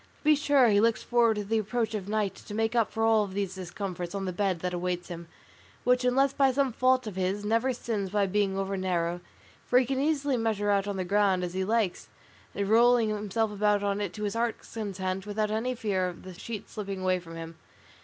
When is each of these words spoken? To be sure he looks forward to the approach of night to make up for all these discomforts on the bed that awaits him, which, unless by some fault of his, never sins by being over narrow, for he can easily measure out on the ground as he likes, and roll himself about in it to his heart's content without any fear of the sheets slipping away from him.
To 0.01 0.23
be 0.23 0.33
sure 0.33 0.67
he 0.69 0.81
looks 0.81 1.03
forward 1.03 1.35
to 1.35 1.43
the 1.43 1.59
approach 1.59 1.93
of 1.93 2.09
night 2.09 2.33
to 2.33 2.55
make 2.55 2.75
up 2.75 2.91
for 2.91 3.03
all 3.03 3.27
these 3.27 3.53
discomforts 3.53 4.15
on 4.15 4.25
the 4.25 4.33
bed 4.33 4.61
that 4.61 4.73
awaits 4.73 5.09
him, 5.09 5.27
which, 5.83 6.03
unless 6.03 6.33
by 6.33 6.51
some 6.51 6.73
fault 6.73 7.05
of 7.05 7.15
his, 7.17 7.45
never 7.45 7.71
sins 7.71 8.09
by 8.09 8.25
being 8.25 8.57
over 8.57 8.75
narrow, 8.75 9.19
for 9.67 9.77
he 9.77 9.85
can 9.85 10.01
easily 10.01 10.37
measure 10.37 10.71
out 10.71 10.87
on 10.87 10.97
the 10.97 11.05
ground 11.05 11.43
as 11.43 11.53
he 11.53 11.63
likes, 11.63 12.07
and 12.55 12.67
roll 12.67 12.97
himself 12.97 13.51
about 13.51 13.83
in 13.83 14.01
it 14.01 14.11
to 14.13 14.23
his 14.23 14.33
heart's 14.33 14.73
content 14.73 15.27
without 15.27 15.51
any 15.51 15.75
fear 15.75 16.07
of 16.07 16.23
the 16.23 16.33
sheets 16.33 16.71
slipping 16.73 17.03
away 17.03 17.19
from 17.19 17.35
him. 17.35 17.55